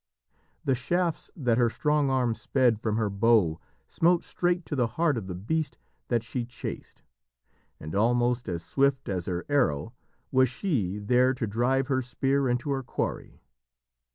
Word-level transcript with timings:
The 0.65 0.73
shafts 0.73 1.29
that 1.35 1.59
her 1.59 1.69
strong 1.69 2.09
arm 2.09 2.33
sped 2.33 2.81
from 2.81 2.97
her 2.97 3.07
bow 3.07 3.59
smote 3.85 4.23
straight 4.23 4.65
to 4.65 4.75
the 4.75 4.87
heart 4.97 5.15
of 5.15 5.27
the 5.27 5.35
beast 5.35 5.77
that 6.07 6.23
she 6.23 6.43
chased, 6.43 7.03
and 7.79 7.93
almost 7.93 8.49
as 8.49 8.63
swift 8.65 9.07
as 9.07 9.27
her 9.27 9.45
arrow 9.47 9.93
was 10.31 10.49
she 10.49 10.97
there 10.97 11.35
to 11.35 11.45
drive 11.45 11.85
her 11.87 12.01
spear 12.01 12.49
into 12.49 12.71
her 12.71 12.81
quarry. 12.81 13.43